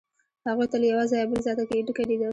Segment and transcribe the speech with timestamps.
[0.47, 1.53] هغوی تل له یوه ځایه بل ځای
[1.87, 2.29] ته کډېدل.